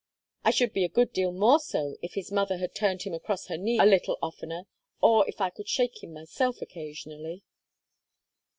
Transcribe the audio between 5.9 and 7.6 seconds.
him myself occasionally."